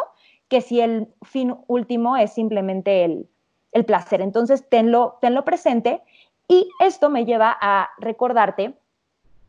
[0.50, 4.20] que si el fin último es simplemente el, placer.
[4.20, 6.02] Entonces, tenlo, tenlo presente
[6.50, 8.76] y esto me lleva a recordarte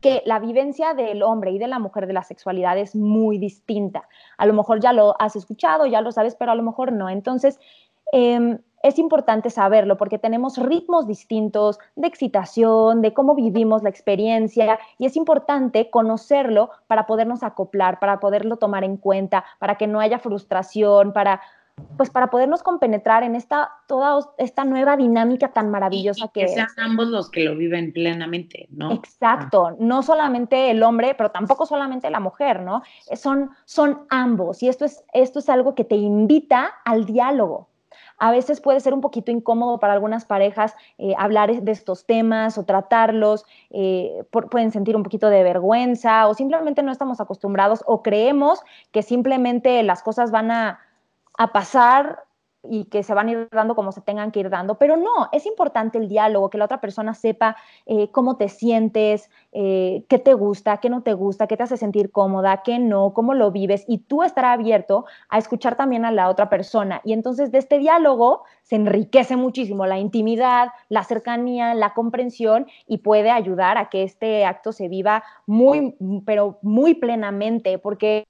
[0.01, 4.07] que la vivencia del hombre y de la mujer de la sexualidad es muy distinta.
[4.37, 7.09] A lo mejor ya lo has escuchado, ya lo sabes, pero a lo mejor no.
[7.09, 7.59] Entonces,
[8.11, 14.79] em, es importante saberlo porque tenemos ritmos distintos de excitación, de cómo vivimos la experiencia
[14.97, 19.99] y es importante conocerlo para podernos acoplar, para poderlo tomar en cuenta, para que no
[19.99, 21.41] haya frustración, para
[21.97, 26.67] pues para podernos compenetrar en esta toda esta nueva dinámica tan maravillosa que, que sean
[26.77, 28.91] ambos los que lo viven plenamente, ¿no?
[28.91, 32.81] Exacto, no solamente el hombre, pero tampoco solamente la mujer, ¿no?
[33.15, 34.63] Son son ambos.
[34.63, 37.69] Y esto es esto es algo que te invita al diálogo.
[38.19, 42.57] A veces puede ser un poquito incómodo para algunas parejas eh, hablar de estos temas
[42.57, 48.03] o tratarlos, eh, pueden sentir un poquito de vergüenza o simplemente no estamos acostumbrados o
[48.03, 48.59] creemos
[48.91, 50.79] que simplemente las cosas van a,
[51.39, 52.19] a pasar
[52.63, 55.29] y que se van a ir dando como se tengan que ir dando, pero no,
[55.31, 60.19] es importante el diálogo, que la otra persona sepa eh, cómo te sientes, eh, qué
[60.19, 63.51] te gusta, qué no te gusta, qué te hace sentir cómoda, qué no, cómo lo
[63.51, 66.99] vives y tú estar abierto a escuchar también a la otra persona.
[67.05, 72.97] Y entonces de este diálogo se enriquece muchísimo la intimidad, la cercanía, la comprensión y
[72.97, 78.25] puede ayudar a que este acto se viva muy, pero muy plenamente, porque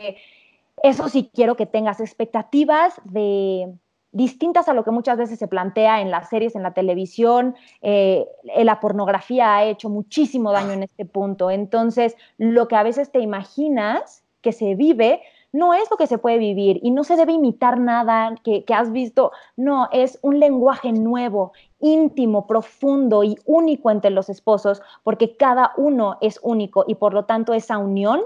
[0.84, 3.74] eso sí quiero que tengas expectativas de
[4.12, 7.56] distintas a lo que muchas veces se plantea en las series, en la televisión.
[7.82, 8.28] Eh,
[8.64, 11.52] la pornografía ha hecho muchísimo daño en este punto.
[11.52, 16.18] Entonces, lo que a veces te imaginas que se vive, no es lo que se
[16.18, 20.40] puede vivir y no se debe imitar nada que, que has visto, no, es un
[20.40, 26.96] lenguaje nuevo, íntimo, profundo y único entre los esposos, porque cada uno es único y
[26.96, 28.22] por lo tanto esa unión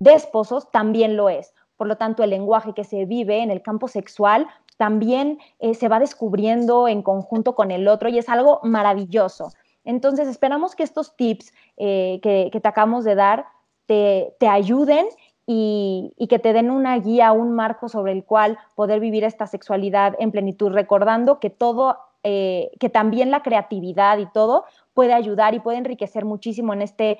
[0.00, 1.54] de esposos también lo es.
[1.76, 5.88] Por lo tanto, el lenguaje que se vive en el campo sexual también eh, se
[5.88, 9.52] va descubriendo en conjunto con el otro y es algo maravilloso.
[9.84, 13.46] Entonces, esperamos que estos tips eh, que, te acabamos de dar
[13.86, 15.06] te, ayuden
[15.46, 20.14] y, que te den una guía, un marco sobre el cual poder vivir esta sexualidad
[20.18, 25.60] en plenitud, recordando que todo, eh, que también la creatividad y todo puede ayudar y
[25.60, 27.18] puede enriquecer muchísimo en este,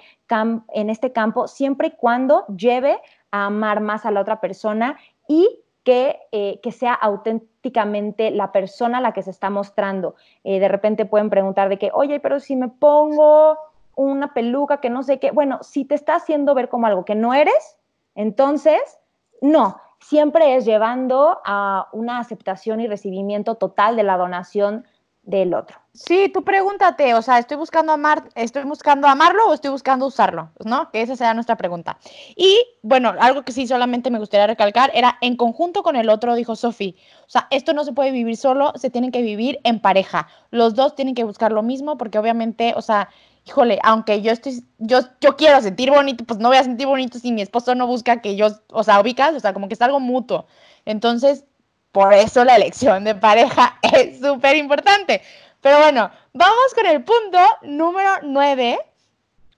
[0.73, 5.63] en este campo, siempre y cuando lleve a amar más a la otra persona y
[5.93, 10.15] eh, que, sea auténticamente la persona a la que se está mostrando.
[10.45, 13.59] Eh, de repente pueden preguntar de que, oye, pero si me pongo
[13.97, 17.17] una peluca que no sé qué, bueno, si te está haciendo ver como algo que
[17.17, 17.77] no eres,
[18.15, 19.01] entonces,
[19.41, 24.87] no, siempre es llevando a una aceptación y recibimiento total de la donación
[25.31, 25.79] del otro.
[25.93, 30.51] Sí, tú pregúntate, o sea, ¿estoy buscando amar, estoy buscando amarlo o estoy buscando usarlo?
[30.65, 30.91] ¿No?
[30.91, 31.99] Que esa sea nuestra pregunta.
[32.37, 36.35] Y bueno, algo que sí solamente me gustaría recalcar era en conjunto con el otro,
[36.35, 36.97] dijo Sofi.
[37.27, 40.29] O sea, esto no se puede vivir solo, se tiene que vivir en pareja.
[40.51, 43.09] Los dos tienen que buscar lo mismo porque obviamente, o sea,
[43.47, 47.19] híjole, aunque yo estoy, yo, yo quiero sentir bonito, pues no voy a sentir bonito
[47.19, 49.83] si mi esposo no busca que yo, o sea, ubicas, o sea, como que es
[49.83, 50.47] algo mutuo.
[50.85, 51.45] Entonces,
[51.93, 55.23] por eso la elección de pareja es súper importante.
[55.61, 58.79] Pero bueno, vamos con el punto número 9,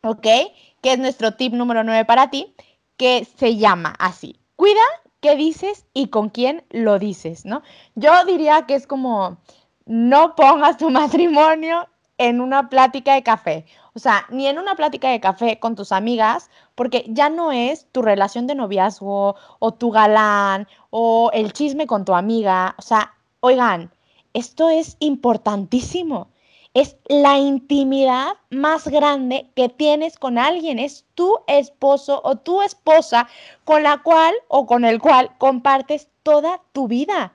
[0.02, 0.26] ¿ok?
[0.82, 2.54] Que es nuestro tip número 9 para ti,
[2.96, 4.40] que se llama así.
[4.56, 4.82] Cuida
[5.20, 7.62] qué dices y con quién lo dices, ¿no?
[7.94, 9.38] Yo diría que es como,
[9.86, 13.66] no pongas tu matrimonio en una plática de café.
[13.94, 17.86] O sea, ni en una plática de café con tus amigas, porque ya no es
[17.92, 22.74] tu relación de noviazgo o tu galán o el chisme con tu amiga.
[22.78, 23.92] O sea, oigan,
[24.32, 26.28] esto es importantísimo.
[26.74, 30.78] Es la intimidad más grande que tienes con alguien.
[30.78, 33.28] Es tu esposo o tu esposa
[33.64, 37.34] con la cual o con el cual compartes toda tu vida.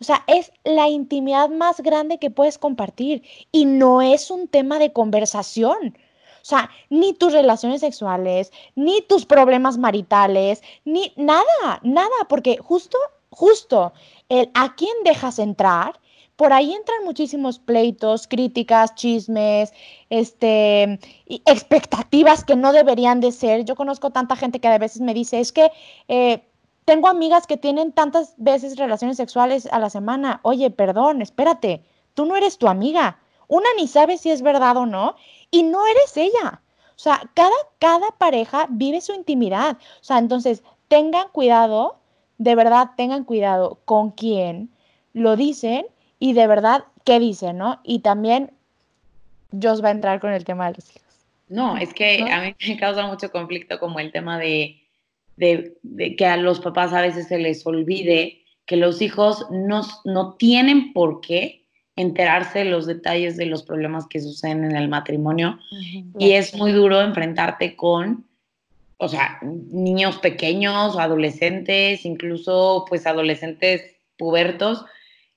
[0.00, 4.78] O sea, es la intimidad más grande que puedes compartir y no es un tema
[4.78, 5.96] de conversación.
[6.40, 12.96] O sea, ni tus relaciones sexuales, ni tus problemas maritales, ni nada, nada, porque justo,
[13.30, 13.92] justo,
[14.28, 16.00] el a quién dejas entrar,
[16.36, 19.72] por ahí entran muchísimos pleitos, críticas, chismes,
[20.08, 23.64] este, expectativas que no deberían de ser.
[23.64, 25.72] Yo conozco tanta gente que a veces me dice, es que
[26.06, 26.47] eh,
[26.88, 30.40] tengo amigas que tienen tantas veces relaciones sexuales a la semana.
[30.42, 31.82] Oye, perdón, espérate,
[32.14, 33.18] tú no eres tu amiga.
[33.46, 35.14] Una ni sabe si es verdad o no
[35.50, 36.62] y no eres ella.
[36.96, 39.76] O sea, cada, cada pareja vive su intimidad.
[40.00, 41.98] O sea, entonces tengan cuidado,
[42.38, 44.70] de verdad tengan cuidado con quién
[45.12, 45.84] lo dicen
[46.18, 47.80] y de verdad qué dicen, ¿no?
[47.84, 48.50] Y también
[49.62, 51.26] Jos va a entrar con el tema de los hijos.
[51.50, 54.87] No, es que a mí me causa mucho conflicto como el tema de
[55.38, 55.76] de,
[56.16, 60.92] que a los papás a veces se les olvide que los hijos no, no tienen
[60.92, 61.64] por qué
[61.96, 65.58] enterarse de los detalles de los problemas que suceden en el matrimonio.
[66.18, 68.26] Y es muy duro enfrentarte con,
[68.98, 73.82] o sea, niños pequeños o adolescentes, incluso pues adolescentes
[74.16, 74.84] pubertos,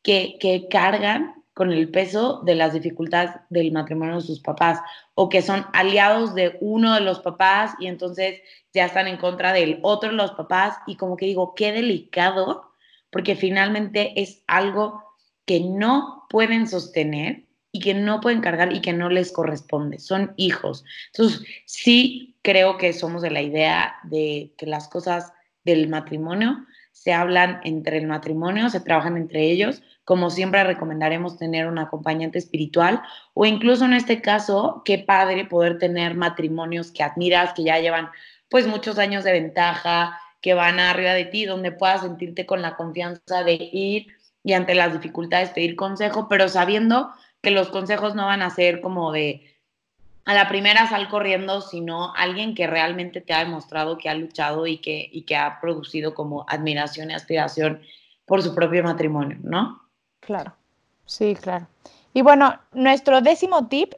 [0.03, 4.79] que, que cargan con el peso de las dificultades del matrimonio de sus papás
[5.15, 8.41] o que son aliados de uno de los papás y entonces
[8.73, 12.71] ya están en contra del otro de los papás y como que digo, qué delicado,
[13.11, 15.03] porque finalmente es algo
[15.45, 20.33] que no pueden sostener y que no pueden cargar y que no les corresponde, son
[20.37, 20.83] hijos.
[21.13, 25.33] Entonces, sí creo que somos de la idea de que las cosas
[25.63, 31.67] del matrimonio se hablan entre el matrimonio, se trabajan entre ellos, como siempre recomendaremos tener
[31.67, 33.01] un acompañante espiritual
[33.33, 38.09] o incluso en este caso, qué padre poder tener matrimonios que admiras, que ya llevan
[38.49, 42.75] pues muchos años de ventaja, que van arriba de ti, donde puedas sentirte con la
[42.75, 44.07] confianza de ir
[44.43, 48.81] y ante las dificultades pedir consejo, pero sabiendo que los consejos no van a ser
[48.81, 49.57] como de
[50.25, 54.67] a la primera sal corriendo, sino alguien que realmente te ha demostrado que ha luchado
[54.67, 57.81] y que, y que ha producido como admiración y aspiración
[58.25, 59.80] por su propio matrimonio, ¿no?
[60.21, 60.55] Claro,
[61.05, 61.67] sí, claro.
[62.13, 63.93] Y bueno, nuestro décimo tip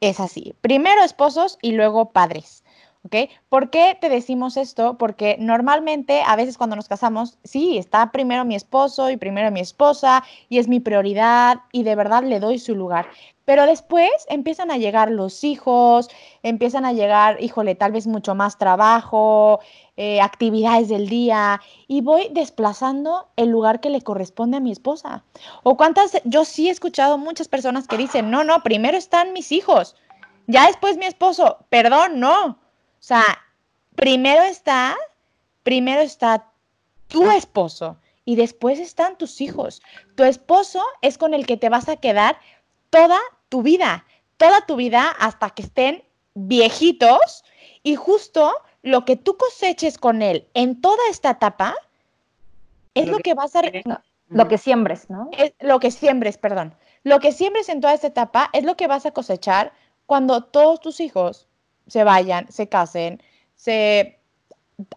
[0.00, 0.54] es así.
[0.60, 2.61] Primero esposos y luego padres.
[3.04, 3.30] ¿Ok?
[3.48, 4.96] ¿Por qué te decimos esto?
[4.96, 9.60] Porque normalmente, a veces cuando nos casamos, sí, está primero mi esposo y primero mi
[9.60, 13.06] esposa y es mi prioridad y de verdad le doy su lugar.
[13.44, 16.08] Pero después empiezan a llegar los hijos,
[16.44, 19.58] empiezan a llegar, híjole, tal vez mucho más trabajo,
[19.96, 25.24] eh, actividades del día, y voy desplazando el lugar que le corresponde a mi esposa.
[25.64, 29.50] O cuántas, yo sí he escuchado muchas personas que dicen, no, no, primero están mis
[29.50, 29.96] hijos,
[30.46, 32.61] ya después mi esposo, perdón, no.
[33.02, 33.24] O sea,
[33.96, 34.96] primero está,
[35.64, 36.52] primero está
[37.08, 39.82] tu esposo y después están tus hijos.
[40.14, 42.38] Tu esposo es con el que te vas a quedar
[42.90, 47.42] toda tu vida, toda tu vida hasta que estén viejitos
[47.82, 51.74] y justo lo que tú coseches con él en toda esta etapa
[52.94, 53.62] es lo, que, vas a...
[54.28, 55.28] lo que siembres, ¿no?
[55.32, 56.72] Es lo que siembres, perdón.
[57.02, 59.72] Lo que siembres en toda esta etapa es lo que vas a cosechar
[60.06, 61.48] cuando todos tus hijos
[61.86, 63.22] se vayan, se casen,
[63.56, 64.18] se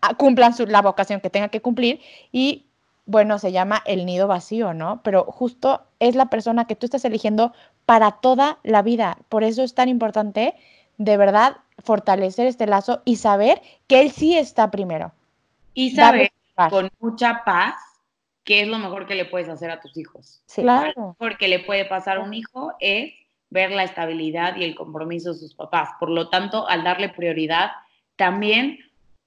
[0.02, 2.00] ah, cumplan la vocación que tengan que cumplir
[2.32, 2.66] y
[3.06, 5.02] bueno, se llama el nido vacío, ¿no?
[5.04, 7.54] Pero justo es la persona que tú estás eligiendo
[7.86, 9.18] para toda la vida.
[9.30, 10.56] Por eso es tan importante,
[10.98, 15.12] de verdad, fortalecer este lazo y saber que él sí está primero.
[15.74, 16.32] Y saber
[16.70, 17.76] con mucha paz
[18.44, 20.42] qué es lo mejor que le puedes hacer a tus hijos.
[20.46, 21.16] Sí, claro.
[21.20, 23.14] Porque le puede pasar a un hijo es
[23.50, 25.89] ver la estabilidad y el compromiso de sus papás.
[26.00, 27.72] Por lo tanto, al darle prioridad,
[28.16, 28.80] también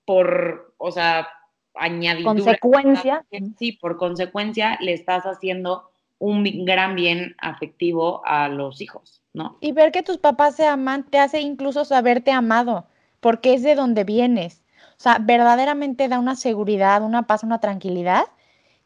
[0.04, 1.28] por, o sea,
[1.74, 2.34] añadidura.
[2.34, 3.24] Consecuencia.
[3.58, 9.56] Sí, por consecuencia le estás haciendo un gran bien afectivo a los hijos, ¿no?
[9.60, 12.86] Y ver que tus papás se aman te hace incluso saberte amado,
[13.20, 14.62] porque es de donde vienes.
[14.92, 18.24] O sea, verdaderamente da una seguridad, una paz, una tranquilidad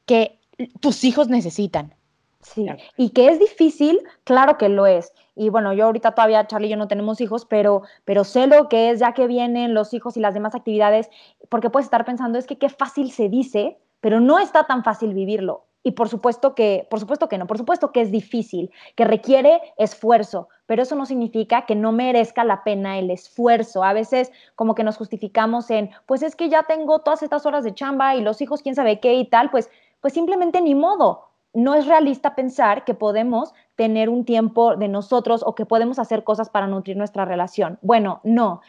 [0.05, 0.39] que
[0.80, 1.95] tus hijos necesitan.
[2.43, 2.66] Sí,
[2.97, 5.12] y que es difícil, claro que lo es.
[5.36, 8.68] Y bueno, yo ahorita todavía, Charlie y yo no tenemos hijos, pero, pero sé lo
[8.68, 11.09] que es ya que vienen los hijos y las demás actividades,
[11.49, 15.14] porque puedes estar pensando, es que qué fácil se dice, pero no está tan fácil
[15.14, 15.64] vivirlo.
[15.84, 19.61] Y por supuesto que, por supuesto que no, por supuesto que es difícil, que requiere
[19.78, 23.82] esfuerzo, pero eso no significa que no merezca la pena el esfuerzo.
[23.82, 27.64] A veces como que nos justificamos en, pues es que ya tengo todas estas horas
[27.64, 29.70] de chamba y los hijos quién sabe qué y tal, pues,
[30.01, 35.42] pues simplemente ni modo no es realista pensar que podemos tener un tiempo de nosotros
[35.44, 37.78] o que podemos hacer cosas para nutrir nuestra relación.
[37.82, 38.61] Bueno, no.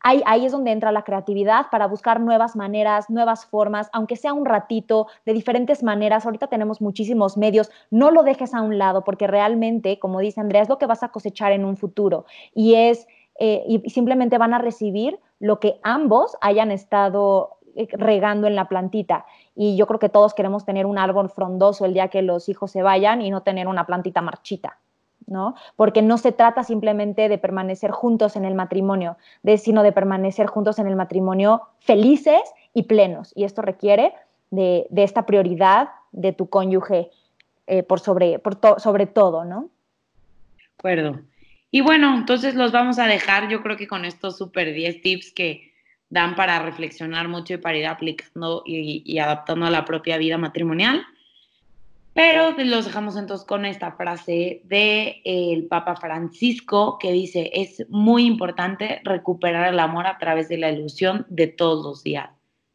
[0.00, 4.32] Ahí, ahí, es donde entra la creatividad para buscar nuevas maneras, nuevas formas, aunque sea
[4.32, 6.24] un ratito, de diferentes maneras.
[6.24, 10.62] Ahorita tenemos muchísimos medios, no lo dejes a un lado porque realmente, como dice Andrea,
[10.62, 13.08] es lo que vas a cosechar en un futuro y es
[13.38, 18.68] eh, y simplemente van a recibir lo que ambos hayan estado eh, regando en la
[18.68, 19.26] plantita.
[19.56, 22.70] Y yo creo que todos queremos tener un árbol frondoso el día que los hijos
[22.70, 24.78] se vayan y no tener una plantita marchita.
[25.26, 25.56] ¿no?
[25.74, 30.46] Porque no se trata simplemente de permanecer juntos en el matrimonio, de, sino de permanecer
[30.46, 32.42] juntos en el matrimonio felices
[32.74, 33.32] y plenos.
[33.34, 34.12] Y esto requiere
[34.50, 37.10] de, esta prioridad de tu cónyuge
[37.66, 39.70] eh, por, sobre, por sobre todo, ¿no?
[40.56, 41.20] De acuerdo.
[41.70, 45.32] Y bueno, entonces los vamos a dejar, yo creo que con estos super 10 tips
[45.32, 45.72] que
[46.16, 51.06] dan para reflexionar mucho y para ir aplicando y, adaptando a la propia vida matrimonial.
[52.14, 58.24] Pero los dejamos entonces con esta frase del el Papa Francisco que dice, es muy
[58.24, 62.30] importante recuperar el amor a través de la ilusión de todos los días.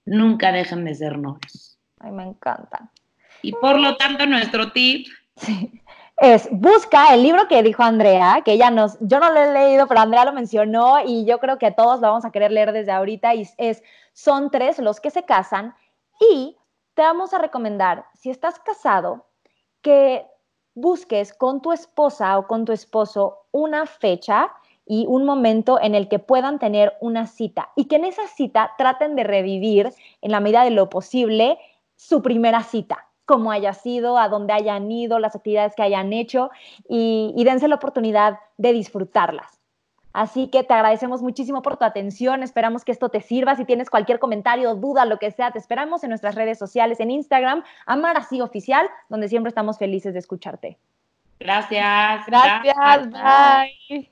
[0.05, 1.79] Nunca dejen de ser novios.
[1.99, 2.91] Ay, me encanta.
[3.41, 5.80] Y por lo tanto, nuestro tip sí
[6.21, 9.87] es busca el libro que dijo Andrea, que ella nos, yo no lo he leído,
[9.87, 12.91] pero Andrea lo mencionó y yo creo que todos lo vamos a querer leer desde
[12.91, 13.81] ahorita y es,
[14.13, 15.73] son tres los que se casan
[16.19, 16.55] y
[16.93, 19.25] te vamos a recomendar, si estás casado,
[19.81, 20.27] que
[20.75, 24.51] busques con tu esposa o con tu esposo una fecha
[24.85, 28.73] y un momento en el que puedan tener una cita y que en esa cita
[28.77, 29.91] traten de revivir
[30.21, 31.57] en la medida de lo posible
[31.95, 36.51] su primera cita cómo haya sido, a dónde hayan ido, las actividades que hayan hecho
[36.89, 39.61] y, dense la oportunidad de disfrutarlas.
[40.11, 42.43] Así que te agradecemos muchísimo por tu atención.
[42.43, 43.55] Esperamos que esto te sirva.
[43.55, 47.09] Si tienes cualquier comentario, duda, lo que sea, te esperamos en nuestras redes sociales, en
[47.11, 50.77] Instagram, Amar Así Oficial, donde siempre estamos felices de escucharte.
[51.39, 52.25] Gracias.
[52.27, 53.09] Gracias.
[53.09, 54.11] Bye.